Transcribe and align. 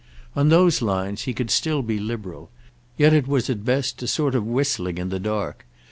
On 0.35 0.49
those 0.49 0.81
lines 0.81 1.25
he 1.25 1.33
could 1.35 1.51
still 1.51 1.83
be 1.83 1.99
liberal, 1.99 2.49
yet 2.97 3.13
it 3.13 3.27
was 3.27 3.51
at 3.51 3.63
best 3.63 4.01
a 4.01 4.07
sort 4.07 4.33
of 4.33 4.43
whistling 4.47 4.97
in 4.97 5.09
the 5.09 5.19
dark. 5.19 5.63